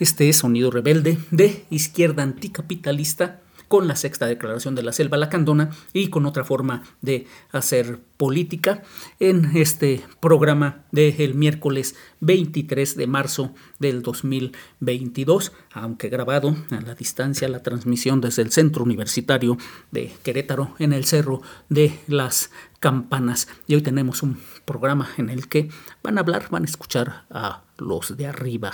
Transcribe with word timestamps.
Este 0.00 0.28
es 0.28 0.38
Sonido 0.38 0.72
Rebelde 0.72 1.18
de 1.30 1.66
Izquierda 1.70 2.24
Anticapitalista 2.24 3.40
con 3.68 3.86
la 3.86 3.94
sexta 3.94 4.26
declaración 4.26 4.74
de 4.74 4.82
la 4.82 4.92
Selva 4.92 5.16
Lacandona 5.16 5.70
y 5.92 6.08
con 6.08 6.26
otra 6.26 6.42
forma 6.42 6.82
de 7.00 7.28
hacer 7.52 8.00
política 8.16 8.82
en 9.20 9.56
este 9.56 10.04
programa 10.20 10.84
del 10.90 11.34
miércoles 11.34 11.94
23 12.20 12.96
de 12.96 13.06
marzo 13.06 13.54
del 13.78 14.02
2022, 14.02 15.52
aunque 15.72 16.08
grabado 16.08 16.56
a 16.70 16.80
la 16.80 16.96
distancia 16.96 17.48
la 17.48 17.62
transmisión 17.62 18.20
desde 18.20 18.42
el 18.42 18.50
Centro 18.50 18.82
Universitario 18.82 19.58
de 19.92 20.12
Querétaro 20.24 20.74
en 20.80 20.92
el 20.92 21.04
Cerro 21.04 21.40
de 21.68 22.00
las 22.08 22.50
Campanas. 22.80 23.46
Y 23.68 23.76
hoy 23.76 23.82
tenemos 23.82 24.24
un 24.24 24.38
programa 24.64 25.08
en 25.18 25.30
el 25.30 25.48
que 25.48 25.68
van 26.02 26.18
a 26.18 26.20
hablar, 26.20 26.48
van 26.50 26.62
a 26.62 26.66
escuchar 26.66 27.26
a 27.30 27.62
los 27.78 28.16
de 28.16 28.26
arriba, 28.26 28.72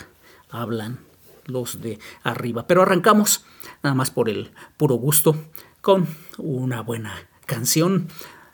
hablan 0.49 1.10
los 1.47 1.81
de 1.81 1.99
arriba. 2.23 2.67
Pero 2.67 2.83
arrancamos, 2.83 3.45
nada 3.83 3.95
más 3.95 4.11
por 4.11 4.29
el 4.29 4.51
puro 4.77 4.95
gusto, 4.97 5.37
con 5.81 6.07
una 6.39 6.83
buena 6.83 7.15
canción. 7.47 8.09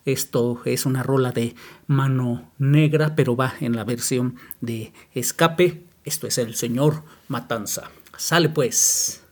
Esto 0.04 0.62
es 0.64 0.86
una 0.86 1.02
rola 1.02 1.32
de 1.32 1.56
mano 1.88 2.52
negra, 2.58 3.16
pero 3.16 3.34
va 3.36 3.54
en 3.60 3.74
la 3.74 3.84
versión 3.84 4.36
de 4.60 4.92
escape. 5.12 5.84
Esto 6.04 6.26
es 6.26 6.38
el 6.38 6.54
señor 6.54 7.02
Matanza. 7.28 7.90
Sale 8.16 8.48
pues. 8.48 9.25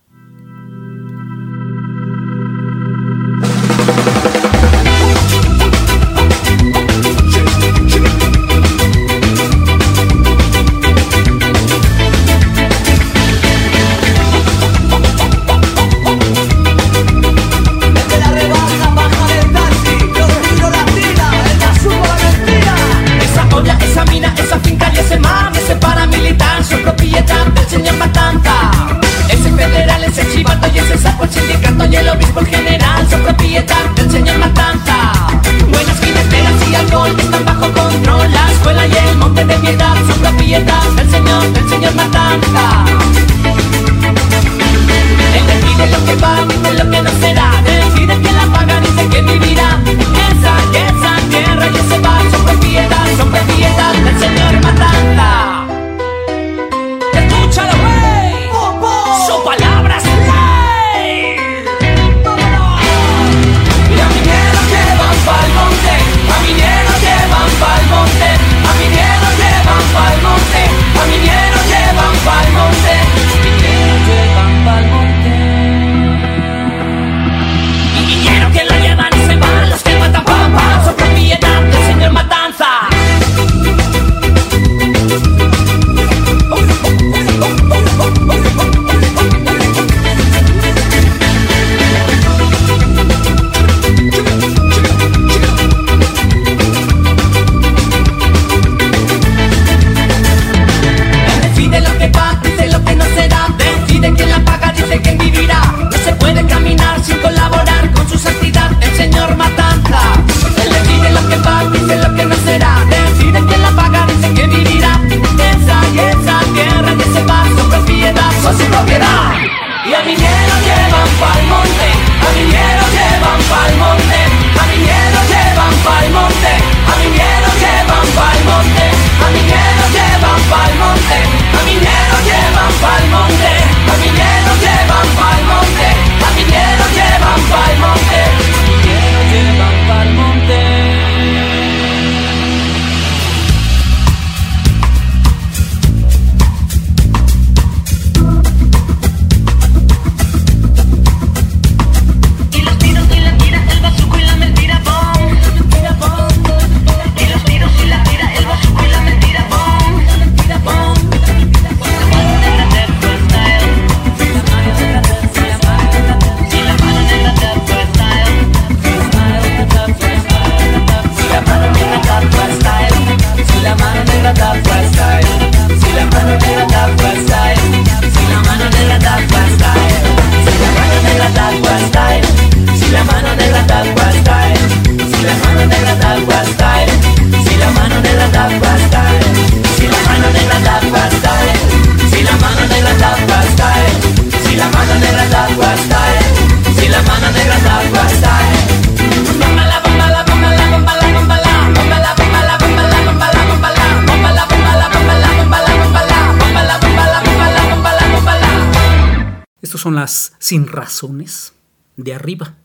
Son 209.84 209.96
las 209.96 210.32
sin 210.38 210.66
razones 210.66 211.52
de 211.98 212.14
arriba. 212.14 212.56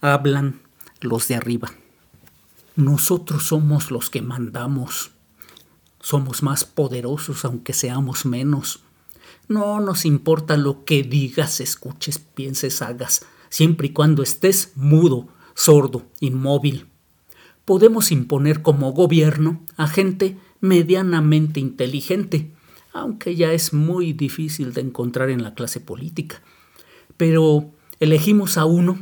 Hablan 0.00 0.60
los 1.00 1.26
de 1.26 1.34
arriba. 1.34 1.72
Nosotros 2.76 3.48
somos 3.48 3.90
los 3.90 4.10
que 4.10 4.22
mandamos. 4.22 5.10
Somos 6.00 6.44
más 6.44 6.64
poderosos 6.64 7.44
aunque 7.44 7.72
seamos 7.72 8.26
menos. 8.26 8.78
No 9.48 9.80
nos 9.80 10.04
importa 10.04 10.56
lo 10.56 10.84
que 10.84 11.02
digas, 11.02 11.58
escuches, 11.58 12.20
pienses, 12.20 12.80
hagas, 12.80 13.26
siempre 13.48 13.88
y 13.88 13.92
cuando 13.92 14.22
estés 14.22 14.70
mudo, 14.76 15.26
sordo, 15.56 16.06
inmóvil. 16.20 16.86
Podemos 17.64 18.12
imponer 18.12 18.62
como 18.62 18.92
gobierno 18.92 19.62
a 19.76 19.88
gente 19.88 20.38
medianamente 20.60 21.58
inteligente, 21.58 22.52
aunque 23.00 23.36
ya 23.36 23.52
es 23.52 23.72
muy 23.72 24.12
difícil 24.12 24.72
de 24.72 24.80
encontrar 24.80 25.30
en 25.30 25.42
la 25.42 25.54
clase 25.54 25.80
política. 25.80 26.42
Pero 27.16 27.70
elegimos 28.00 28.58
a 28.58 28.64
uno 28.64 28.98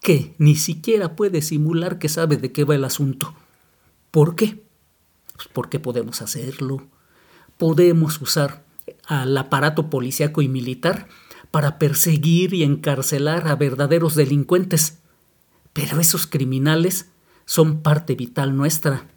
que 0.00 0.34
ni 0.38 0.54
siquiera 0.56 1.16
puede 1.16 1.42
simular 1.42 1.98
que 1.98 2.08
sabe 2.08 2.36
de 2.36 2.52
qué 2.52 2.64
va 2.64 2.74
el 2.74 2.84
asunto. 2.84 3.34
¿Por 4.10 4.36
qué? 4.36 4.62
Pues 5.34 5.48
porque 5.52 5.78
podemos 5.78 6.22
hacerlo. 6.22 6.86
Podemos 7.56 8.20
usar 8.20 8.64
al 9.06 9.36
aparato 9.36 9.90
policíaco 9.90 10.42
y 10.42 10.48
militar 10.48 11.08
para 11.50 11.78
perseguir 11.78 12.52
y 12.54 12.64
encarcelar 12.64 13.48
a 13.48 13.56
verdaderos 13.56 14.14
delincuentes. 14.14 14.98
Pero 15.72 16.00
esos 16.00 16.26
criminales 16.26 17.10
son 17.46 17.82
parte 17.82 18.14
vital 18.14 18.56
nuestra. 18.56 19.08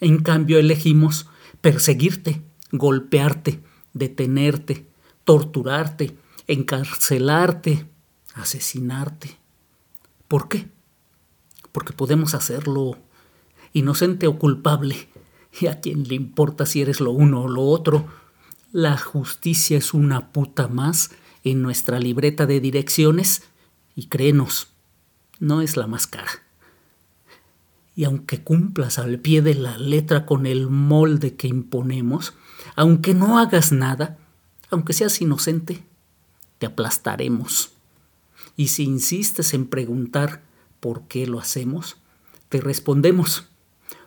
En 0.00 0.22
cambio 0.22 0.58
elegimos 0.58 1.26
perseguirte, 1.60 2.42
golpearte, 2.72 3.60
detenerte, 3.94 4.86
torturarte, 5.24 6.16
encarcelarte, 6.46 7.86
asesinarte. 8.34 9.36
¿Por 10.28 10.48
qué? 10.48 10.68
Porque 11.72 11.92
podemos 11.92 12.34
hacerlo 12.34 12.98
inocente 13.72 14.26
o 14.26 14.38
culpable. 14.38 15.08
¿Y 15.60 15.66
a 15.66 15.80
quién 15.80 16.08
le 16.08 16.14
importa 16.14 16.64
si 16.66 16.80
eres 16.80 17.00
lo 17.00 17.10
uno 17.10 17.42
o 17.42 17.48
lo 17.48 17.62
otro? 17.62 18.06
La 18.72 18.96
justicia 18.96 19.76
es 19.76 19.92
una 19.92 20.32
puta 20.32 20.68
más 20.68 21.10
en 21.44 21.60
nuestra 21.60 21.98
libreta 21.98 22.46
de 22.46 22.60
direcciones 22.60 23.42
y 23.94 24.06
créenos, 24.06 24.68
no 25.40 25.60
es 25.60 25.76
la 25.76 25.86
más 25.86 26.06
cara. 26.06 26.30
Y 27.94 28.04
aunque 28.04 28.42
cumplas 28.42 28.98
al 28.98 29.18
pie 29.18 29.42
de 29.42 29.54
la 29.54 29.76
letra 29.76 30.24
con 30.24 30.46
el 30.46 30.68
molde 30.70 31.34
que 31.34 31.48
imponemos, 31.48 32.32
aunque 32.76 33.14
no 33.14 33.38
hagas 33.38 33.72
nada, 33.72 34.18
aunque 34.70 34.92
seas 34.92 35.20
inocente, 35.20 35.82
te 36.58 36.66
aplastaremos. 36.66 37.72
Y 38.56 38.68
si 38.68 38.84
insistes 38.84 39.54
en 39.54 39.66
preguntar 39.66 40.42
por 40.80 41.02
qué 41.08 41.26
lo 41.26 41.38
hacemos, 41.38 41.96
te 42.48 42.60
respondemos, 42.60 43.46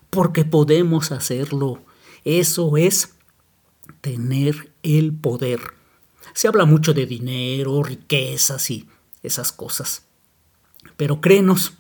porque 0.10 0.46
podemos 0.46 1.12
hacerlo. 1.12 1.82
Eso 2.24 2.78
es 2.78 3.14
tener 4.02 4.72
el 4.84 5.14
poder. 5.14 5.62
Se 6.34 6.48
habla 6.48 6.66
mucho 6.66 6.94
de 6.94 7.06
dinero, 7.06 7.84
riquezas 7.84 8.70
y 8.72 8.88
esas 9.24 9.52
cosas. 9.52 10.04
Pero 10.98 11.22
créenos 11.22 11.74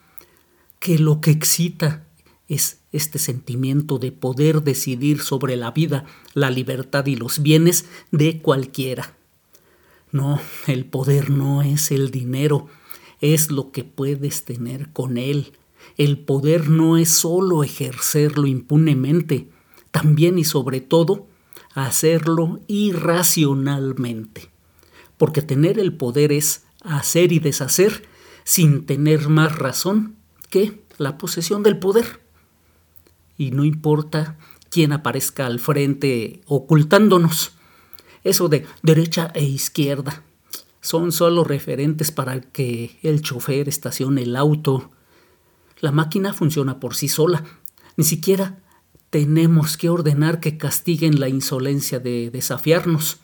que 0.79 0.99
lo 0.99 1.21
que 1.21 1.31
excita 1.31 2.03
es 2.47 2.79
este 2.95 3.19
sentimiento 3.19 3.99
de 3.99 4.11
poder 4.11 4.63
decidir 4.63 5.21
sobre 5.21 5.55
la 5.55 5.71
vida, 5.71 6.05
la 6.33 6.49
libertad 6.49 7.05
y 7.05 7.15
los 7.15 7.41
bienes 7.41 7.85
de 8.11 8.41
cualquiera. 8.41 9.15
No, 10.11 10.39
el 10.67 10.85
poder 10.85 11.29
no 11.29 11.61
es 11.61 11.91
el 11.91 12.09
dinero, 12.09 12.67
es 13.21 13.51
lo 13.51 13.71
que 13.71 13.83
puedes 13.83 14.45
tener 14.45 14.91
con 14.93 15.17
él. 15.17 15.53
El 15.97 16.19
poder 16.19 16.69
no 16.69 16.97
es 16.97 17.09
solo 17.09 17.63
ejercerlo 17.63 18.47
impunemente, 18.47 19.49
también 19.91 20.39
y 20.39 20.45
sobre 20.45 20.81
todo 20.81 21.27
hacerlo 21.73 22.59
irracionalmente. 22.67 24.49
Porque 25.17 25.41
tener 25.41 25.79
el 25.79 25.93
poder 25.93 26.31
es 26.31 26.63
hacer 26.81 27.31
y 27.31 27.39
deshacer 27.39 28.07
sin 28.43 28.85
tener 28.85 29.27
más 29.27 29.57
razón 29.57 30.15
que 30.49 30.81
la 30.97 31.17
posesión 31.17 31.63
del 31.63 31.79
poder 31.79 32.24
y 33.37 33.51
no 33.51 33.63
importa 33.65 34.37
quién 34.69 34.93
aparezca 34.93 35.45
al 35.45 35.59
frente 35.59 36.41
ocultándonos. 36.45 37.53
Eso 38.23 38.49
de 38.49 38.65
derecha 38.81 39.31
e 39.33 39.43
izquierda 39.43 40.23
son 40.81 41.11
solo 41.11 41.43
referentes 41.43 42.11
para 42.11 42.41
que 42.41 42.99
el 43.01 43.21
chofer 43.21 43.69
estacione 43.69 44.23
el 44.23 44.35
auto. 44.35 44.91
La 45.79 45.91
máquina 45.91 46.33
funciona 46.33 46.79
por 46.79 46.95
sí 46.95 47.07
sola. 47.07 47.43
Ni 47.97 48.03
siquiera 48.03 48.59
tenemos 49.09 49.77
que 49.77 49.89
ordenar 49.89 50.39
que 50.39 50.57
castiguen 50.57 51.19
la 51.19 51.29
insolencia 51.29 51.99
de 51.99 52.29
desafiarnos. 52.29 53.19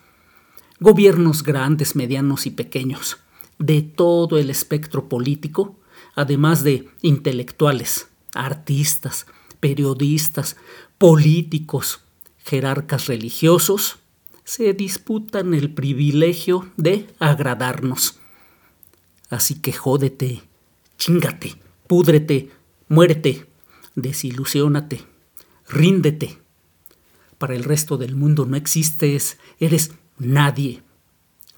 Gobiernos 0.80 1.44
grandes, 1.44 1.96
medianos 1.96 2.46
y 2.46 2.52
pequeños, 2.52 3.18
de 3.60 3.82
todo 3.82 4.40
el 4.40 4.50
espectro 4.50 5.10
político, 5.10 5.80
además 6.16 6.64
de 6.64 6.90
intelectuales, 7.02 8.08
artistas, 8.34 9.28
periodistas, 9.62 10.58
políticos, 10.98 12.02
jerarcas 12.44 13.08
religiosos, 13.08 14.00
se 14.44 14.74
disputan 14.74 15.54
el 15.54 15.74
privilegio 15.74 16.70
de 16.76 17.08
agradarnos. 17.20 18.20
Así 19.30 19.56
que 19.56 19.72
jódete, 19.72 20.42
chingate, 20.98 21.56
púdrete, 21.88 22.52
muérete, 22.90 23.48
desilusiónate, 23.96 25.06
ríndete. 25.70 26.38
Para 27.38 27.56
el 27.56 27.64
resto 27.64 27.98
del 27.98 28.16
mundo 28.16 28.46
no 28.46 28.58
existes, 28.58 29.38
eres 29.60 29.92
nadie. 30.18 30.84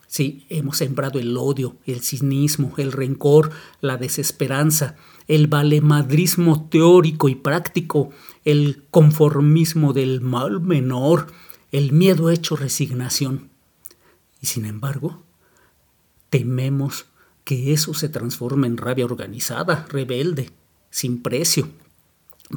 Sí, 0.07 0.45
hemos 0.49 0.77
sembrado 0.77 1.17
el 1.17 1.35
odio, 1.35 1.75
el 1.87 2.01
cinismo, 2.01 2.75
el 2.77 2.91
rencor, 2.91 3.51
la 3.81 3.97
desesperanza, 3.97 4.95
el 5.27 5.47
valemadrismo 5.47 6.67
teórico 6.69 7.29
y 7.29 7.35
práctico, 7.35 8.11
el 8.45 8.83
conformismo 8.91 9.93
del 9.93 10.21
mal 10.21 10.61
menor, 10.61 11.27
el 11.71 11.91
miedo 11.91 12.29
hecho 12.29 12.55
resignación. 12.55 13.49
Y 14.41 14.47
sin 14.47 14.65
embargo, 14.65 15.23
tememos 16.29 17.05
que 17.43 17.73
eso 17.73 17.93
se 17.93 18.09
transforme 18.09 18.67
en 18.67 18.77
rabia 18.77 19.05
organizada, 19.05 19.85
rebelde, 19.89 20.51
sin 20.89 21.21
precio. 21.21 21.67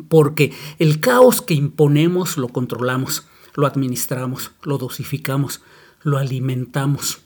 Porque 0.09 0.53
el 0.79 1.01
caos 1.01 1.43
que 1.43 1.55
imponemos 1.55 2.37
lo 2.37 2.49
controlamos, 2.49 3.27
lo 3.55 3.67
administramos, 3.67 4.53
lo 4.63 4.79
dosificamos, 4.79 5.63
lo 6.03 6.19
alimentamos. 6.19 7.21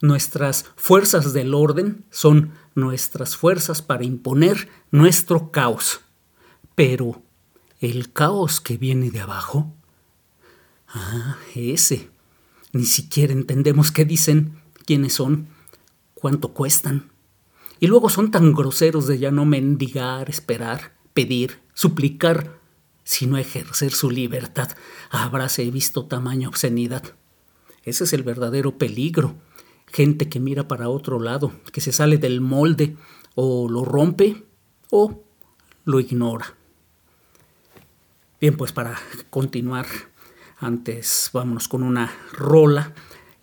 Nuestras 0.00 0.66
fuerzas 0.76 1.32
del 1.32 1.54
orden 1.54 2.04
son 2.10 2.52
nuestras 2.78 3.36
fuerzas 3.36 3.82
para 3.82 4.04
imponer 4.04 4.68
nuestro 4.90 5.50
caos. 5.50 6.00
Pero, 6.74 7.22
¿el 7.80 8.12
caos 8.12 8.60
que 8.60 8.76
viene 8.76 9.10
de 9.10 9.20
abajo? 9.20 9.74
Ah, 10.88 11.36
ese. 11.54 12.10
Ni 12.72 12.84
siquiera 12.86 13.32
entendemos 13.32 13.92
qué 13.92 14.04
dicen, 14.04 14.60
quiénes 14.86 15.14
son, 15.14 15.48
cuánto 16.14 16.54
cuestan. 16.54 17.10
Y 17.80 17.86
luego 17.86 18.08
son 18.08 18.30
tan 18.30 18.52
groseros 18.52 19.06
de 19.06 19.18
ya 19.18 19.30
no 19.30 19.44
mendigar, 19.44 20.30
esperar, 20.30 20.96
pedir, 21.14 21.60
suplicar, 21.74 22.58
sino 23.04 23.38
ejercer 23.38 23.92
su 23.92 24.10
libertad. 24.10 24.76
Habráse 25.10 25.70
visto 25.70 26.06
tamaño 26.06 26.48
obscenidad. 26.48 27.14
Ese 27.84 28.04
es 28.04 28.12
el 28.12 28.22
verdadero 28.22 28.76
peligro 28.76 29.36
gente 29.92 30.28
que 30.28 30.40
mira 30.40 30.68
para 30.68 30.88
otro 30.88 31.20
lado, 31.20 31.52
que 31.72 31.80
se 31.80 31.92
sale 31.92 32.18
del 32.18 32.40
molde 32.40 32.96
o 33.34 33.68
lo 33.68 33.84
rompe 33.84 34.44
o 34.90 35.22
lo 35.84 36.00
ignora. 36.00 36.54
Bien, 38.40 38.56
pues 38.56 38.72
para 38.72 38.96
continuar, 39.30 39.86
antes 40.60 41.30
vámonos 41.32 41.66
con 41.66 41.82
una 41.82 42.12
rola 42.32 42.94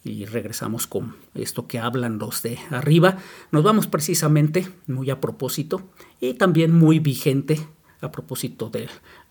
y 0.04 0.26
regresamos 0.26 0.86
con 0.88 1.16
esto 1.34 1.68
que 1.68 1.80
hablan 1.80 2.20
los 2.20 2.44
de 2.44 2.60
arriba. 2.70 3.18
Nos 3.52 3.64
vamos 3.64 3.88
precisamente, 3.88 4.68
muy 4.88 5.10
a 5.10 5.20
propósito, 5.20 5.90
y 6.22 6.36
también 6.36 6.74
muy 6.74 7.00
vigente 7.00 7.68
a 8.02 8.12
propósito 8.12 8.70
de 8.70 8.88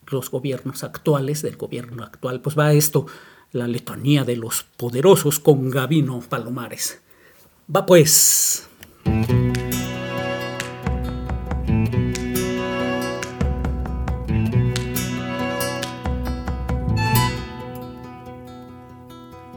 los 0.09 0.31
gobiernos 0.31 0.83
actuales, 0.83 1.43
del 1.43 1.57
gobierno 1.57 2.03
actual, 2.03 2.41
pues 2.41 2.59
va 2.59 2.73
esto, 2.73 3.07
la 3.53 3.69
letanía 3.69 4.25
de 4.25 4.37
los 4.37 4.65
poderosos 4.65 5.39
con 5.39 5.71
Gavino 5.71 6.21
Palomares. 6.21 7.01
Va 7.67 7.87
pues. 7.87 8.69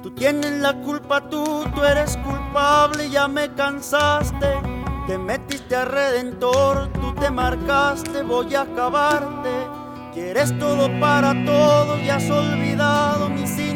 Tú 0.02 0.12
tienes 0.16 0.52
la 0.62 0.74
culpa, 0.84 1.30
tú, 1.30 1.66
tú 1.76 1.84
eres 1.84 2.16
culpable, 2.18 3.10
ya 3.10 3.28
me 3.28 3.54
cansaste. 3.54 4.56
Te 5.06 5.18
metiste 5.18 5.76
a 5.76 5.84
redentor, 5.84 6.90
tú 6.94 7.14
te 7.16 7.30
marcaste, 7.30 8.24
voy 8.24 8.56
a 8.56 8.62
acabarte. 8.62 9.50
Quieres 10.14 10.58
todo 10.58 10.90
para 11.02 11.34
todo 11.44 12.00
y 12.00 12.10
has 12.10 12.30
olvidado 12.30 13.30
mis 13.30 13.42
intereses 13.50 13.67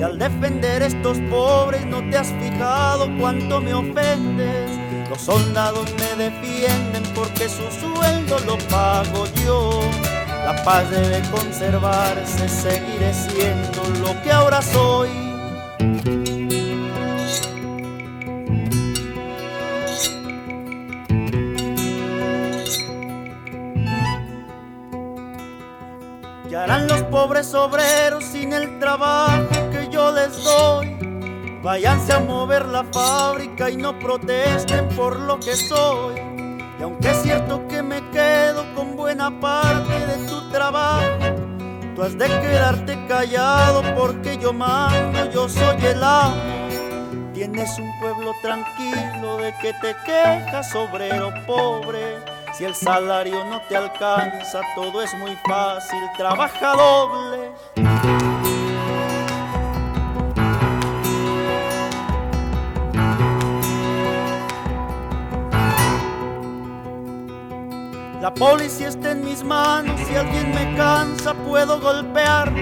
Y 0.00 0.02
al 0.02 0.18
defender 0.18 0.82
estos 0.82 1.18
pobres 1.28 1.84
no 1.84 2.00
te 2.08 2.16
has 2.16 2.28
fijado 2.28 3.06
cuánto 3.18 3.60
me 3.60 3.74
ofendes. 3.74 4.70
Los 5.10 5.20
soldados 5.20 5.92
me 5.92 6.24
defienden 6.24 7.02
porque 7.14 7.50
su 7.50 7.70
sueldo 7.70 8.38
lo 8.46 8.56
pago 8.70 9.26
yo. 9.44 9.78
La 10.46 10.56
paz 10.64 10.90
debe 10.90 11.20
conservarse, 11.30 12.48
seguiré 12.48 13.12
siendo 13.12 13.82
lo 14.00 14.22
que 14.22 14.32
ahora 14.32 14.62
soy. 14.62 15.10
¿Qué 26.48 26.56
harán 26.56 26.88
los 26.88 27.02
pobres 27.02 27.52
obreros 27.52 28.24
sin 28.24 28.54
el 28.54 28.78
trabajo 28.78 29.49
Váyanse 31.62 32.14
a 32.14 32.20
mover 32.20 32.64
la 32.66 32.84
fábrica 32.84 33.68
y 33.68 33.76
no 33.76 33.98
protesten 33.98 34.88
por 34.96 35.20
lo 35.20 35.38
que 35.38 35.54
soy. 35.54 36.14
Y 36.78 36.82
aunque 36.82 37.10
es 37.10 37.22
cierto 37.22 37.68
que 37.68 37.82
me 37.82 38.00
quedo 38.10 38.64
con 38.74 38.96
buena 38.96 39.30
parte 39.40 39.92
de 40.06 40.26
tu 40.26 40.50
trabajo, 40.50 41.18
tú 41.94 42.02
has 42.02 42.16
de 42.16 42.26
quedarte 42.26 42.98
callado 43.06 43.82
porque 43.94 44.38
yo 44.38 44.54
mando, 44.54 45.30
yo 45.30 45.50
soy 45.50 45.76
el 45.84 46.02
amo. 46.02 46.34
Tienes 47.34 47.78
un 47.78 47.90
pueblo 48.00 48.32
tranquilo 48.40 49.36
de 49.36 49.54
que 49.60 49.74
te 49.82 49.94
quejas, 50.06 50.74
obrero 50.74 51.30
pobre. 51.46 52.24
Si 52.54 52.64
el 52.64 52.74
salario 52.74 53.44
no 53.44 53.60
te 53.68 53.76
alcanza, 53.76 54.62
todo 54.74 55.02
es 55.02 55.12
muy 55.18 55.36
fácil, 55.46 56.00
trabaja 56.16 56.72
doble. 56.72 57.52
Policía 68.38 68.88
está 68.88 69.12
en 69.12 69.24
mis 69.24 69.44
manos, 69.44 70.00
si 70.08 70.14
alguien 70.14 70.50
me 70.54 70.76
cansa 70.76 71.34
puedo 71.34 71.80
golpear. 71.80 72.52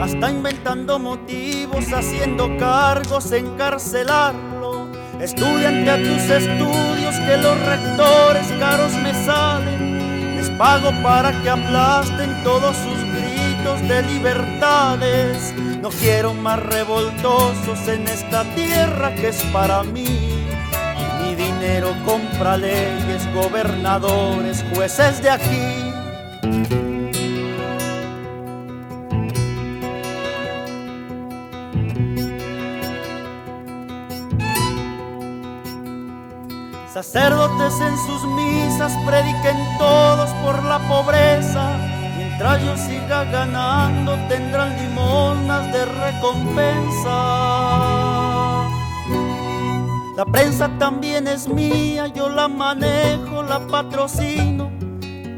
Hasta 0.00 0.30
inventando 0.30 0.98
motivos, 0.98 1.92
haciendo 1.92 2.56
cargos, 2.58 3.30
encarcelarlo. 3.32 4.88
Estudiante 5.20 5.90
a 5.90 5.96
tus 5.96 6.22
estudios 6.30 7.14
que 7.26 7.36
los 7.36 7.58
rectores 7.66 8.46
caros 8.58 8.92
me 8.94 9.14
salen. 9.24 10.36
Les 10.36 10.50
pago 10.50 10.90
para 11.02 11.30
que 11.42 11.48
aplasten 11.48 12.42
todos 12.42 12.76
sus 12.76 12.98
gritos 13.14 13.88
de 13.88 14.02
libertades. 14.02 15.54
No 15.80 15.90
quiero 15.90 16.34
más 16.34 16.60
revoltosos 16.60 17.88
en 17.88 18.06
esta 18.08 18.44
tierra 18.54 19.14
que 19.14 19.28
es 19.28 19.42
para 19.52 19.82
mí. 19.82 20.23
Dinero 21.64 21.94
compra 22.04 22.58
leyes, 22.58 23.26
gobernadores, 23.32 24.62
jueces 24.74 25.22
de 25.22 25.30
aquí. 25.30 25.94
Sacerdotes 36.92 37.80
en 37.80 37.96
sus 37.96 38.24
misas 38.26 38.92
prediquen 39.06 39.56
todos 39.78 40.28
por 40.44 40.62
la 40.64 40.78
pobreza. 40.80 41.78
Mientras 42.18 42.62
yo 42.62 42.76
siga 42.76 43.24
ganando 43.24 44.16
tendrán 44.28 44.76
limonas 44.76 45.72
de 45.72 45.86
recompensa. 45.86 47.63
La 50.16 50.24
prensa 50.24 50.70
también 50.78 51.26
es 51.26 51.48
mía, 51.48 52.06
yo 52.06 52.28
la 52.28 52.46
manejo, 52.46 53.42
la 53.42 53.58
patrocino. 53.66 54.70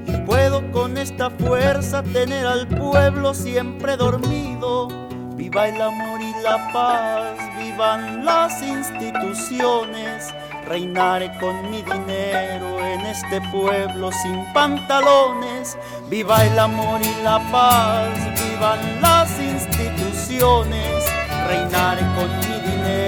Y 0.07 0.13
puedo 0.27 0.71
con 0.71 0.99
esta 0.99 1.31
fuerza 1.31 2.03
tener 2.03 2.47
al 2.47 2.69
pueblo 2.69 3.33
siempre 3.33 3.97
dormido. 3.97 4.89
Viva 5.35 5.69
el 5.69 5.81
amor 5.81 6.21
y 6.21 6.43
la 6.43 6.71
paz, 6.75 7.39
vivan 7.59 8.23
las 8.23 8.63
instituciones. 8.63 10.35
Reinaré 10.67 11.33
con 11.39 11.71
mi 11.71 11.81
dinero 11.81 12.79
en 12.79 13.01
este 13.07 13.41
pueblo 13.51 14.11
sin 14.13 14.45
pantalones. 14.53 15.79
Viva 16.11 16.45
el 16.45 16.59
amor 16.59 17.01
y 17.01 17.23
la 17.23 17.39
paz, 17.51 18.11
vivan 18.45 19.01
las 19.01 19.41
instituciones. 19.41 21.05
Reinaré 21.49 22.03
con 22.15 22.29
mi 22.41 22.61
dinero 22.61 23.06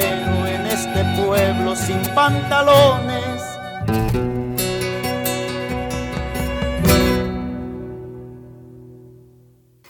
pueblo 1.17 1.75
sin 1.77 2.01
pantalones. 2.15 3.43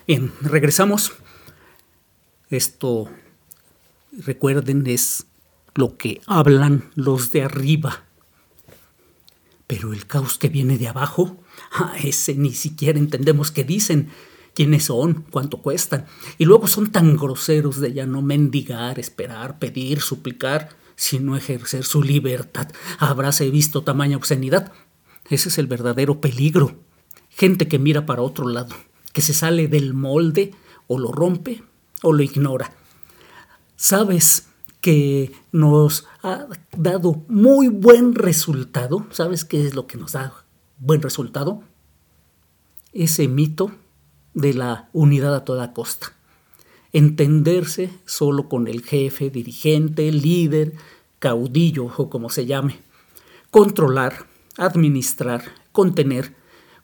Bien, 0.06 0.32
regresamos. 0.40 1.12
Esto, 2.48 3.10
recuerden, 4.12 4.86
es 4.86 5.26
lo 5.74 5.98
que 5.98 6.22
hablan 6.26 6.90
los 6.94 7.30
de 7.30 7.42
arriba. 7.42 8.04
Pero 9.66 9.92
el 9.92 10.06
caos 10.06 10.38
que 10.38 10.48
viene 10.48 10.78
de 10.78 10.88
abajo, 10.88 11.36
a 11.72 11.98
ese 11.98 12.34
ni 12.34 12.54
siquiera 12.54 12.98
entendemos 12.98 13.50
qué 13.50 13.64
dicen, 13.64 14.08
quiénes 14.54 14.86
son, 14.86 15.26
cuánto 15.30 15.58
cuestan. 15.58 16.06
Y 16.38 16.46
luego 16.46 16.66
son 16.68 16.90
tan 16.90 17.16
groseros 17.16 17.78
de 17.78 17.92
ya 17.92 18.06
no 18.06 18.22
mendigar, 18.22 18.98
esperar, 18.98 19.58
pedir, 19.58 20.00
suplicar, 20.00 20.70
sino 20.98 21.36
ejercer 21.36 21.84
su 21.84 22.02
libertad. 22.02 22.68
Habráse 22.98 23.48
visto 23.50 23.84
tamaña 23.84 24.16
obscenidad. 24.16 24.72
Ese 25.30 25.48
es 25.48 25.58
el 25.58 25.68
verdadero 25.68 26.20
peligro. 26.20 26.80
Gente 27.28 27.68
que 27.68 27.78
mira 27.78 28.04
para 28.04 28.22
otro 28.22 28.48
lado, 28.48 28.74
que 29.12 29.22
se 29.22 29.32
sale 29.32 29.68
del 29.68 29.94
molde, 29.94 30.52
o 30.88 30.98
lo 30.98 31.12
rompe 31.12 31.62
o 32.02 32.12
lo 32.12 32.22
ignora. 32.24 32.72
Sabes 33.76 34.48
que 34.80 35.30
nos 35.52 36.08
ha 36.24 36.48
dado 36.76 37.24
muy 37.28 37.68
buen 37.68 38.16
resultado. 38.16 39.06
¿Sabes 39.12 39.44
qué 39.44 39.64
es 39.64 39.76
lo 39.76 39.86
que 39.86 39.98
nos 39.98 40.12
da 40.12 40.32
buen 40.78 41.00
resultado? 41.00 41.62
Ese 42.92 43.28
mito 43.28 43.70
de 44.34 44.54
la 44.54 44.88
unidad 44.92 45.36
a 45.36 45.44
toda 45.44 45.72
costa. 45.72 46.17
Entenderse 46.92 47.90
solo 48.07 48.49
con 48.49 48.68
el 48.68 48.83
jefe, 48.83 49.30
dirigente, 49.30 50.11
líder, 50.11 50.75
caudillo 51.18 51.87
o 51.97 52.09
como 52.09 52.30
se 52.30 52.47
llame. 52.47 52.78
Controlar, 53.50 54.26
administrar, 54.57 55.45
contener, 55.73 56.35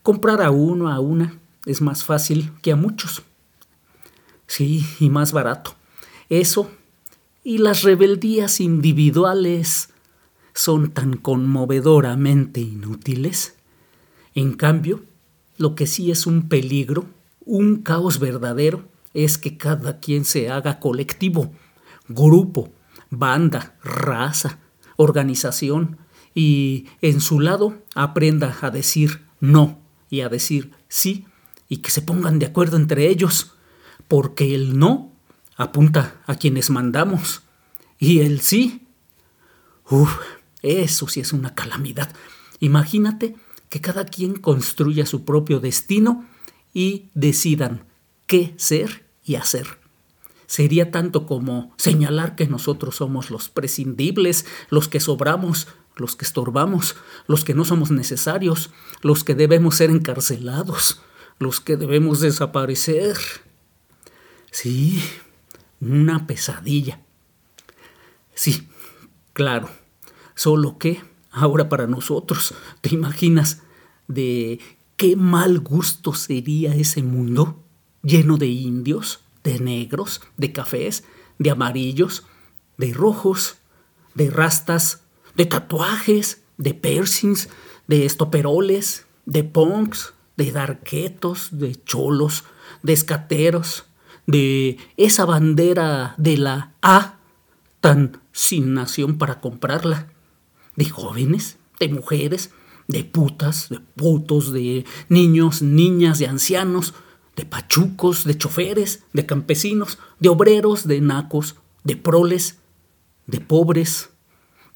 comprar 0.03 0.41
a 0.41 0.51
uno, 0.51 0.91
a 0.91 0.99
una, 0.99 1.39
es 1.65 1.81
más 1.81 2.03
fácil 2.03 2.51
que 2.61 2.71
a 2.71 2.75
muchos. 2.75 3.23
Sí, 4.47 4.85
y 4.99 5.09
más 5.09 5.31
barato. 5.31 5.75
Eso 6.29 6.69
y 7.43 7.59
las 7.59 7.83
rebeldías 7.83 8.59
individuales 8.59 9.89
son 10.55 10.91
tan 10.91 11.17
conmovedoramente 11.17 12.59
inútiles. 12.59 13.55
En 14.33 14.53
cambio, 14.53 15.03
lo 15.57 15.75
que 15.75 15.85
sí 15.85 16.09
es 16.09 16.25
un 16.25 16.49
peligro, 16.49 17.05
un 17.45 17.83
caos 17.83 18.19
verdadero, 18.19 18.83
es 19.15 19.39
que 19.39 19.57
cada 19.57 19.99
quien 19.99 20.25
se 20.25 20.49
haga 20.49 20.79
colectivo, 20.79 21.51
grupo, 22.07 22.71
banda, 23.09 23.75
raza, 23.81 24.59
organización, 24.97 25.97
y 26.35 26.87
en 27.01 27.21
su 27.21 27.39
lado 27.39 27.81
aprenda 27.95 28.55
a 28.61 28.69
decir 28.69 29.25
no 29.39 29.79
y 30.09 30.21
a 30.21 30.29
decir 30.29 30.73
sí, 30.89 31.25
y 31.69 31.77
que 31.77 31.89
se 31.89 32.01
pongan 32.01 32.39
de 32.39 32.45
acuerdo 32.45 32.77
entre 32.77 33.07
ellos, 33.07 33.53
porque 34.09 34.53
el 34.53 34.77
no 34.77 35.13
apunta 35.55 36.21
a 36.27 36.35
quienes 36.35 36.69
mandamos. 36.69 37.41
Y 37.97 38.19
el 38.19 38.41
sí, 38.41 38.85
uff, 39.89 40.19
eso 40.61 41.07
sí 41.07 41.21
es 41.21 41.31
una 41.31 41.55
calamidad. 41.55 42.13
Imagínate 42.59 43.35
que 43.69 43.79
cada 43.79 44.05
quien 44.05 44.35
construya 44.35 45.05
su 45.05 45.23
propio 45.23 45.61
destino 45.61 46.25
y 46.73 47.09
decidan 47.13 47.85
qué 48.27 48.53
ser 48.57 49.04
y 49.25 49.35
hacer. 49.35 49.79
Sería 50.47 50.91
tanto 50.91 51.25
como 51.25 51.73
señalar 51.77 52.35
que 52.35 52.47
nosotros 52.47 52.97
somos 52.97 53.31
los 53.31 53.49
prescindibles, 53.49 54.45
los 54.69 54.87
que 54.87 54.99
sobramos, 54.99 55.67
los 55.95 56.15
que 56.15 56.25
estorbamos, 56.25 56.95
los 57.27 57.43
que 57.43 57.55
no 57.55 57.65
somos 57.65 57.89
necesarios, 57.89 58.71
los 59.01 59.23
que 59.23 59.33
debemos 59.33 59.75
ser 59.75 59.89
encarcelados, 59.89 61.01
los 61.39 61.61
que 61.61 61.77
debemos 61.77 62.19
desaparecer. 62.19 63.17
Sí, 64.51 65.03
una 65.81 66.27
pesadilla. 66.27 67.01
Sí, 68.35 68.69
claro. 69.33 69.69
Solo 70.35 70.77
que, 70.77 71.01
ahora 71.31 71.69
para 71.69 71.87
nosotros, 71.87 72.53
¿te 72.81 72.93
imaginas 72.93 73.63
de 74.07 74.59
qué 74.97 75.15
mal 75.15 75.59
gusto 75.59 76.13
sería 76.13 76.75
ese 76.75 77.01
mundo? 77.01 77.64
Lleno 78.05 78.37
de 78.37 78.47
indios, 78.47 79.19
de 79.43 79.59
negros, 79.59 80.21
de 80.37 80.51
cafés, 80.51 81.03
de 81.39 81.49
amarillos, 81.49 82.23
de 82.77 82.93
rojos, 82.93 83.57
de 84.13 84.29
rastas, 84.29 85.01
de 85.35 85.45
tatuajes, 85.45 86.43
de 86.57 86.73
piercings, 86.73 87.49
de 87.87 88.05
estoperoles, 88.05 89.07
de 89.25 89.43
punks, 89.43 90.13
de 90.37 90.51
darquetos, 90.51 91.49
de 91.51 91.75
cholos, 91.83 92.43
de 92.83 92.93
escateros, 92.93 93.85
de 94.27 94.77
esa 94.97 95.25
bandera 95.25 96.15
de 96.17 96.37
la 96.37 96.73
A 96.81 97.19
tan 97.81 98.21
sin 98.31 98.73
nación 98.73 99.17
para 99.17 99.39
comprarla, 99.39 100.11
de 100.75 100.89
jóvenes, 100.89 101.57
de 101.79 101.89
mujeres, 101.89 102.51
de 102.87 103.03
putas, 103.03 103.69
de 103.69 103.79
putos, 103.79 104.51
de 104.51 104.85
niños, 105.09 105.61
niñas, 105.61 106.19
de 106.19 106.27
ancianos, 106.27 106.93
de 107.35 107.45
pachucos, 107.45 108.23
de 108.23 108.37
choferes, 108.37 109.03
de 109.13 109.25
campesinos, 109.25 109.99
de 110.19 110.29
obreros, 110.29 110.87
de 110.87 111.01
nacos, 111.01 111.55
de 111.83 111.95
proles, 111.95 112.59
de 113.27 113.41
pobres, 113.41 114.09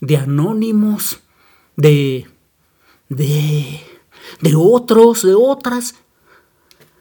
de 0.02 0.18
anónimos, 0.18 1.20
de... 1.76 2.28
de... 3.08 3.82
de 4.42 4.56
otros, 4.56 5.24
de 5.24 5.36
otras, 5.36 5.96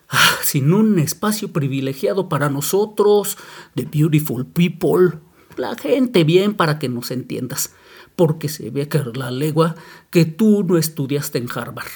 ah, 0.09 0.37
sin 0.43 0.73
un 0.73 0.99
espacio 0.99 1.53
privilegiado 1.53 2.29
para 2.29 2.49
nosotros, 2.49 3.37
de 3.75 3.85
beautiful 3.85 4.47
people, 4.47 5.19
la 5.57 5.77
gente 5.77 6.25
bien 6.25 6.55
para 6.55 6.79
que 6.79 6.89
nos 6.89 7.11
entiendas, 7.11 7.75
porque 8.15 8.49
se 8.49 8.71
ve 8.71 8.89
que 8.89 9.03
la 9.15 9.31
legua 9.31 9.75
que 10.11 10.25
tú 10.25 10.65
no 10.65 10.79
estudiaste 10.79 11.39
en 11.39 11.49
Harvard. 11.53 11.91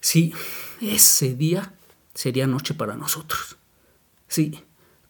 Sí, 0.00 0.34
ese 0.80 1.34
día 1.34 1.72
sería 2.14 2.46
noche 2.46 2.74
para 2.74 2.96
nosotros. 2.96 3.56
Sí, 4.28 4.60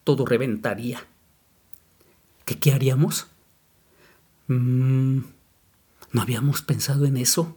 todo 0.03 0.25
reventaría. 0.25 1.05
¿Qué, 2.45 2.71
haríamos? 2.71 3.27
Mm, 4.47 5.19
¿No 6.11 6.21
habíamos 6.21 6.61
pensado 6.61 7.05
en 7.05 7.17
eso? 7.17 7.55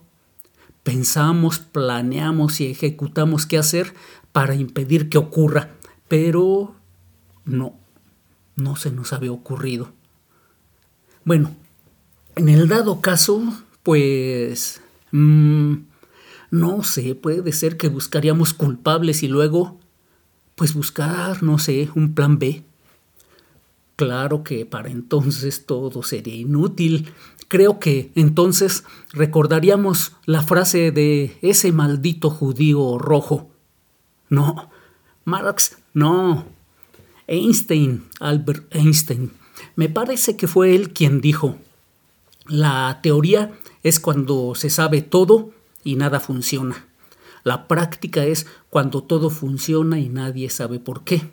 Pensamos, 0.82 1.58
planeamos 1.58 2.60
y 2.60 2.70
ejecutamos 2.70 3.46
qué 3.46 3.58
hacer 3.58 3.94
para 4.32 4.54
impedir 4.54 5.08
que 5.08 5.18
ocurra, 5.18 5.70
pero 6.06 6.76
no, 7.44 7.74
no 8.54 8.76
se 8.76 8.92
nos 8.92 9.12
había 9.12 9.32
ocurrido. 9.32 9.92
Bueno, 11.24 11.56
en 12.36 12.48
el 12.48 12.68
dado 12.68 13.00
caso, 13.00 13.42
pues... 13.82 14.80
Mm, 15.10 15.74
no 16.56 16.82
sé, 16.82 17.14
puede 17.14 17.52
ser 17.52 17.76
que 17.76 17.88
buscaríamos 17.88 18.54
culpables 18.54 19.22
y 19.22 19.28
luego, 19.28 19.78
pues 20.54 20.72
buscar, 20.72 21.42
no 21.42 21.58
sé, 21.58 21.90
un 21.94 22.14
plan 22.14 22.38
B. 22.38 22.64
Claro 23.94 24.42
que 24.42 24.64
para 24.64 24.88
entonces 24.88 25.66
todo 25.66 26.02
sería 26.02 26.34
inútil. 26.34 27.12
Creo 27.48 27.78
que 27.78 28.10
entonces 28.14 28.84
recordaríamos 29.12 30.12
la 30.24 30.42
frase 30.42 30.90
de 30.92 31.36
ese 31.42 31.72
maldito 31.72 32.30
judío 32.30 32.96
rojo. 32.96 33.50
No, 34.30 34.70
Marx, 35.26 35.76
no. 35.92 36.46
Einstein, 37.26 38.04
Albert 38.18 38.74
Einstein. 38.74 39.30
Me 39.74 39.90
parece 39.90 40.36
que 40.36 40.46
fue 40.46 40.74
él 40.74 40.94
quien 40.94 41.20
dijo, 41.20 41.56
la 42.46 43.00
teoría 43.02 43.52
es 43.82 44.00
cuando 44.00 44.54
se 44.54 44.70
sabe 44.70 45.02
todo 45.02 45.52
y 45.86 45.94
nada 45.94 46.18
funciona. 46.18 46.84
La 47.44 47.68
práctica 47.68 48.24
es 48.24 48.48
cuando 48.70 49.04
todo 49.04 49.30
funciona 49.30 50.00
y 50.00 50.08
nadie 50.08 50.50
sabe 50.50 50.80
por 50.80 51.04
qué. 51.04 51.30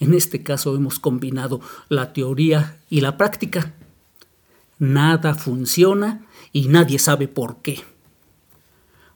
En 0.00 0.12
este 0.12 0.42
caso 0.42 0.74
hemos 0.74 0.98
combinado 0.98 1.60
la 1.88 2.12
teoría 2.12 2.80
y 2.90 3.00
la 3.00 3.16
práctica. 3.16 3.74
Nada 4.80 5.36
funciona 5.36 6.26
y 6.52 6.66
nadie 6.66 6.98
sabe 6.98 7.28
por 7.28 7.62
qué. 7.62 7.84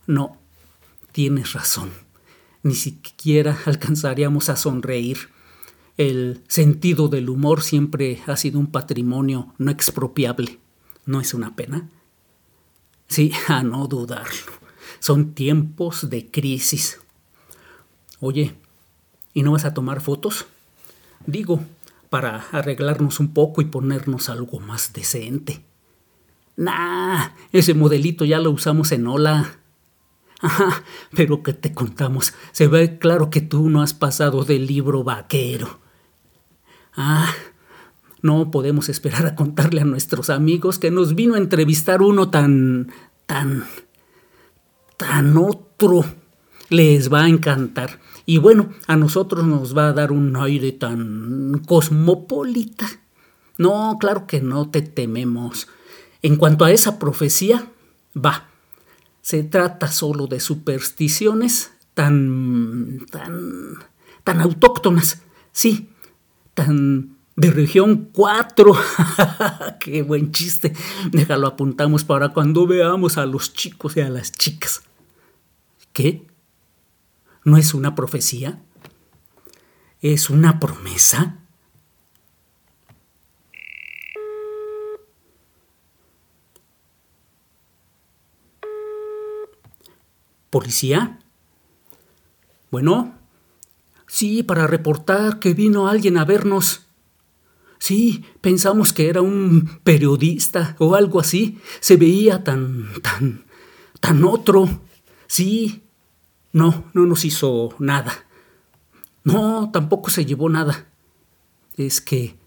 No, 0.07 0.39
tienes 1.11 1.53
razón. 1.53 1.91
Ni 2.63 2.77
siquiera 2.77 3.59
alcanzaríamos 3.67 4.49
a 4.51 4.57
sonreír. 4.57 5.31
El 5.97 6.45
sentido 6.47 7.09
del 7.09 7.29
humor 7.29 7.65
siempre 7.65 8.23
ha 8.29 8.37
sido 8.37 8.61
un 8.61 8.69
patrimonio 8.69 9.53
no 9.59 9.73
expropiable. 9.73 10.61
¿No 11.07 11.21
es 11.21 11.35
una 11.35 11.57
pena? 11.57 11.91
Sí, 13.09 13.33
a 13.49 13.65
no 13.65 13.89
dudarlo. 13.89 14.66
Son 14.99 15.35
tiempos 15.35 16.11
de 16.11 16.31
crisis. 16.31 17.01
Oye, 18.21 18.55
¿y 19.35 19.43
no 19.43 19.53
vas 19.53 19.65
a 19.65 19.75
tomar 19.75 20.01
fotos? 20.01 20.47
Digo, 21.27 21.61
para 22.09 22.47
arreglarnos 22.53 23.21
un 23.21 23.33
poco 23.33 23.61
y 23.61 23.67
ponernos 23.67 24.29
algo 24.29 24.61
más 24.61 24.93
decente. 24.93 25.65
Nah, 26.57 27.29
ese 27.53 27.75
modelito 27.75 28.25
ya 28.25 28.39
lo 28.39 28.51
usamos 28.51 28.93
en 28.93 29.07
Hola. 29.07 29.59
Ajá, 30.41 30.83
pero 31.15 31.43
que 31.43 31.53
te 31.53 31.73
contamos, 31.73 32.35
se 32.53 32.69
ve 32.69 32.99
claro 32.99 33.31
que 33.31 33.41
tú 33.41 33.71
no 33.71 33.83
has 33.83 33.95
pasado 33.95 34.45
del 34.45 34.67
libro 34.67 35.03
vaquero. 35.03 35.81
Ah, 36.95 37.33
no 38.23 38.51
podemos 38.51 38.89
esperar 38.89 39.27
a 39.27 39.35
contarle 39.35 39.83
a 39.83 39.85
nuestros 39.85 40.31
amigos 40.31 40.79
que 40.79 40.91
nos 40.91 41.15
vino 41.15 41.35
a 41.35 41.39
entrevistar 41.39 42.03
uno 42.03 42.31
tan, 42.31 42.91
tan, 43.27 43.65
tan 44.97 45.37
otro. 45.37 46.05
Les 46.69 47.13
va 47.13 47.25
a 47.25 47.29
encantar. 47.29 48.01
Y 48.25 48.39
bueno, 48.39 48.71
a 48.87 48.97
nosotros 48.97 49.47
nos 49.47 49.77
va 49.77 49.89
a 49.89 49.93
dar 49.93 50.11
un 50.11 50.37
aire 50.37 50.73
tan 50.73 51.63
cosmopolita. 51.67 52.89
No, 53.59 53.97
claro 54.01 54.27
que 54.27 54.41
no 54.41 54.69
te 54.71 54.83
tememos. 54.83 55.69
En 56.23 56.37
cuanto 56.37 56.65
a 56.65 56.73
esa 56.73 56.99
profecía, 56.99 57.71
va. 58.17 58.49
Se 59.23 59.45
trata 59.45 59.89
solo 59.89 60.27
de 60.27 60.41
supersticiones 60.41 61.73
tan. 61.95 63.07
tan. 63.11 63.79
tan 64.25 64.41
autóctonas. 64.41 65.23
Sí, 65.53 65.89
tan 66.55 67.17
de 67.37 67.51
región 67.51 68.09
4. 68.13 68.75
Qué 69.81 70.03
buen 70.03 70.33
chiste. 70.33 70.73
Déjalo 71.13 71.47
apuntamos 71.47 72.05
para 72.05 72.31
cuando 72.31 72.67
veamos 72.67 73.19
a 73.19 73.27
los 73.27 73.53
chicos 73.53 73.97
y 73.97 74.01
a 74.01 74.09
las 74.09 74.33
chicas. 74.33 74.83
¿Qué? 75.97 76.27
¿No 77.43 77.57
es 77.57 77.73
una 77.73 77.95
profecía? 77.95 78.63
¿Es 80.03 80.29
una 80.29 80.61
promesa? 80.61 81.39
¿Policía? 90.51 91.19
Bueno, 92.71 93.15
sí, 94.07 94.43
para 94.43 94.67
reportar 94.67 95.39
que 95.39 95.55
vino 95.55 95.89
alguien 95.89 96.19
a 96.19 96.27
vernos. 96.27 96.85
Sí, 97.79 98.23
pensamos 98.43 98.93
que 98.93 99.09
era 99.09 99.23
un 99.23 99.81
periodista 99.83 100.77
o 100.79 100.95
algo 100.95 101.21
así. 101.21 101.59
Se 101.81 101.97
veía 101.97 102.45
tan, 102.45 102.93
tan, 103.01 103.47
tan 103.99 104.25
otro. 104.25 104.69
Sí, 105.27 105.85
no, 106.57 106.85
no 106.95 107.05
nos 107.05 107.27
hizo 107.27 107.75
nada. 107.79 108.25
No, 109.25 109.71
tampoco 109.75 110.09
se 110.09 110.25
llevó 110.25 110.49
nada. 110.49 110.87
Es 111.77 112.01
que 112.01 112.39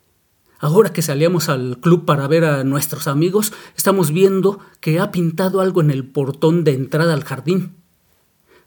ahora 0.57 0.91
que 0.91 1.03
salíamos 1.03 1.47
al 1.47 1.77
club 1.79 2.05
para 2.05 2.27
ver 2.27 2.43
a 2.43 2.63
nuestros 2.63 3.07
amigos, 3.07 3.53
estamos 3.77 4.09
viendo 4.09 4.61
que 4.79 4.99
ha 4.99 5.11
pintado 5.11 5.61
algo 5.61 5.81
en 5.81 5.91
el 5.91 6.07
portón 6.07 6.63
de 6.63 6.73
entrada 6.73 7.13
al 7.13 7.23
jardín. 7.23 7.75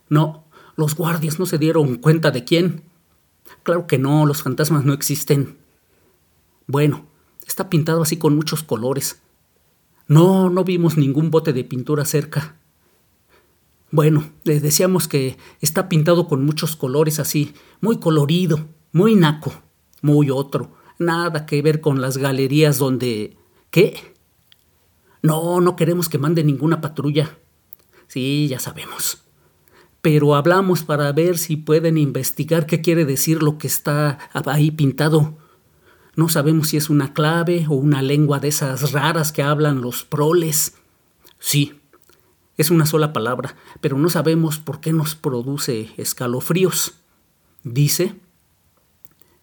No, 0.07 0.45
los 0.77 0.95
guardias 0.95 1.39
no 1.39 1.45
se 1.45 1.57
dieron 1.57 1.97
cuenta 1.97 2.31
de 2.31 2.45
quién. 2.45 2.83
Claro 3.63 3.85
que 3.85 3.97
no, 3.97 4.25
los 4.25 4.43
fantasmas 4.43 4.85
no 4.85 4.93
existen. 4.93 5.57
Bueno, 6.67 7.05
está 7.45 7.69
pintado 7.69 8.03
así 8.03 8.15
con 8.15 8.33
muchos 8.33 8.63
colores. 8.63 9.21
No, 10.07 10.49
no 10.49 10.63
vimos 10.63 10.95
ningún 10.95 11.31
bote 11.31 11.51
de 11.51 11.65
pintura 11.65 12.05
cerca. 12.05 12.55
Bueno, 13.93 14.31
les 14.43 14.63
decíamos 14.63 15.07
que 15.07 15.37
está 15.61 15.87
pintado 15.87 16.27
con 16.27 16.43
muchos 16.43 16.75
colores 16.75 17.19
así, 17.19 17.53
muy 17.79 17.99
colorido, 17.99 18.67
muy 18.91 19.13
naco, 19.13 19.53
muy 20.01 20.31
otro. 20.31 20.73
Nada 20.97 21.45
que 21.45 21.61
ver 21.61 21.79
con 21.79 22.01
las 22.01 22.17
galerías 22.17 22.79
donde... 22.79 23.37
¿Qué? 23.69 24.15
No, 25.21 25.61
no 25.61 25.75
queremos 25.75 26.09
que 26.09 26.17
mande 26.17 26.43
ninguna 26.43 26.81
patrulla. 26.81 27.37
Sí, 28.07 28.47
ya 28.47 28.57
sabemos. 28.57 29.25
Pero 30.01 30.33
hablamos 30.33 30.81
para 30.81 31.11
ver 31.11 31.37
si 31.37 31.55
pueden 31.55 31.99
investigar 31.99 32.65
qué 32.65 32.81
quiere 32.81 33.05
decir 33.05 33.43
lo 33.43 33.59
que 33.59 33.67
está 33.67 34.17
ahí 34.31 34.71
pintado. 34.71 35.37
No 36.15 36.29
sabemos 36.29 36.69
si 36.69 36.77
es 36.77 36.89
una 36.89 37.13
clave 37.13 37.67
o 37.69 37.75
una 37.75 38.01
lengua 38.01 38.39
de 38.39 38.47
esas 38.47 38.91
raras 38.91 39.31
que 39.31 39.43
hablan 39.43 39.81
los 39.81 40.03
proles. 40.03 40.77
Sí, 41.37 41.73
es 42.57 42.69
una 42.69 42.85
sola 42.85 43.13
palabra, 43.13 43.55
pero 43.81 43.97
no 43.97 44.09
sabemos 44.09 44.59
por 44.59 44.79
qué 44.79 44.93
nos 44.93 45.15
produce 45.15 45.91
escalofríos. 45.97 46.93
Dice 47.63 48.15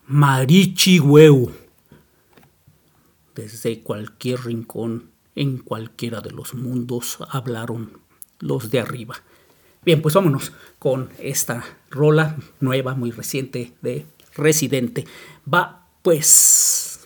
Marichihueu. 0.06 1.52
desde 3.34 3.80
cualquier 3.80 4.44
rincón, 4.44 5.10
en 5.34 5.58
cualquiera 5.58 6.20
de 6.20 6.30
los 6.30 6.54
mundos, 6.54 7.18
hablaron 7.30 8.00
los 8.40 8.70
de 8.70 8.80
arriba. 8.80 9.16
Bien, 9.84 10.02
pues 10.02 10.14
vámonos 10.14 10.52
con 10.78 11.08
esta 11.18 11.64
rola 11.90 12.36
nueva, 12.60 12.94
muy 12.94 13.10
reciente 13.12 13.72
de 13.80 14.06
Residente. 14.34 15.06
Va, 15.52 15.86
pues. 16.02 17.00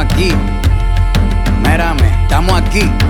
Estamos 0.00 0.12
aquí. 0.12 0.32
Mírame, 1.62 2.22
estamos 2.22 2.54
aquí 2.54 3.09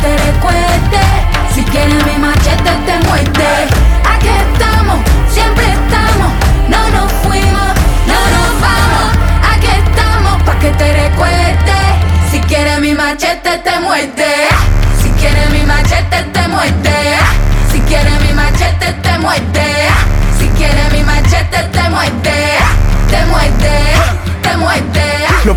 Te 0.00 0.16
recuerde. 0.16 1.00
Si 1.54 1.62
quieres 1.64 2.04
mi 2.06 2.18
machete 2.18 2.72
te 2.86 2.98
muerde. 3.06 3.50
Aquí 4.04 4.28
estamos, 4.28 4.98
siempre 5.30 5.64
estamos, 5.64 6.32
no 6.68 6.88
nos 6.90 7.12
fuimos, 7.24 7.72
no 8.06 8.20
nos 8.34 8.50
vamos. 8.60 9.08
Aquí 9.52 9.66
estamos 9.66 10.42
pa' 10.42 10.58
que 10.58 10.70
te 10.70 10.92
recuerde. 11.04 11.78
Si 12.30 12.40
quieres 12.40 12.80
mi 12.80 12.94
machete 12.94 13.58
te 13.58 13.80
muerde. 13.80 14.34
Si 15.02 15.10
quieres 15.20 15.50
mi 15.50 15.62
machete 15.64 16.22
te 16.32 16.48
muerde. 16.48 17.16
Si 17.72 17.80
quieres 17.80 18.20
mi 18.20 18.32
machete 18.32 18.92
te 19.02 19.18
muerde. 19.18 19.67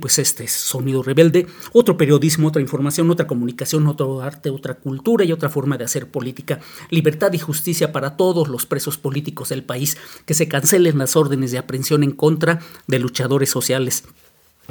Pues 0.00 0.18
este 0.18 0.44
es 0.44 0.52
Sonido 0.52 1.02
Rebelde, 1.02 1.46
otro 1.72 1.96
periodismo, 1.96 2.48
otra 2.48 2.62
información, 2.62 3.10
otra 3.10 3.26
comunicación, 3.26 3.86
otro 3.86 4.22
arte, 4.22 4.50
otra 4.50 4.74
cultura 4.74 5.24
y 5.24 5.32
otra 5.32 5.48
forma 5.48 5.78
de 5.78 5.84
hacer 5.84 6.10
política. 6.10 6.60
Libertad 6.90 7.32
y 7.32 7.38
justicia 7.38 7.92
para 7.92 8.16
todos 8.16 8.48
los 8.48 8.66
presos 8.66 8.98
políticos 8.98 9.48
del 9.50 9.64
país, 9.64 9.96
que 10.24 10.34
se 10.34 10.48
cancelen 10.48 10.98
las 10.98 11.16
órdenes 11.16 11.50
de 11.50 11.58
aprehensión 11.58 12.02
en 12.02 12.12
contra 12.12 12.60
de 12.86 12.98
luchadores 12.98 13.50
sociales. 13.50 14.04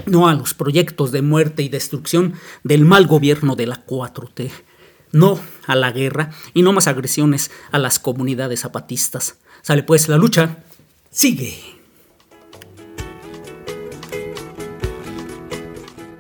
No 0.05 0.27
a 0.27 0.33
los 0.33 0.53
proyectos 0.53 1.11
de 1.11 1.21
muerte 1.21 1.63
y 1.63 1.69
destrucción 1.69 2.33
del 2.63 2.85
mal 2.85 3.07
gobierno 3.07 3.55
de 3.55 3.67
la 3.67 3.85
4T. 3.85 4.49
No 5.11 5.39
a 5.67 5.75
la 5.75 5.91
guerra 5.91 6.31
y 6.53 6.61
no 6.61 6.71
más 6.71 6.87
agresiones 6.87 7.51
a 7.71 7.79
las 7.79 7.99
comunidades 7.99 8.61
zapatistas. 8.61 9.35
Sale 9.61 9.83
pues, 9.83 10.07
la 10.07 10.17
lucha 10.17 10.63
sigue. 11.11 11.80